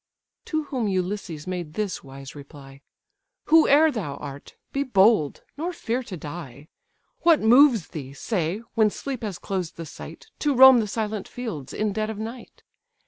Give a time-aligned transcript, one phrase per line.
[0.45, 2.81] To whom Ulysses made this wise reply:
[3.49, 6.69] "Whoe'er thou art, be bold, nor fear to die.
[7.19, 11.71] What moves thee, say, when sleep has closed the sight, To roam the silent fields
[11.71, 12.63] in dead of night?